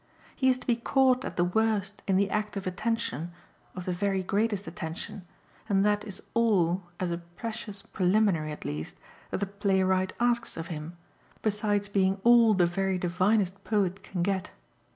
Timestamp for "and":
5.69-5.85